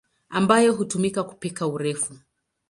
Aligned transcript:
ambayo 0.29 0.73
hutumika 0.73 1.23
kupika 1.23 1.67
urefu. 1.67 2.13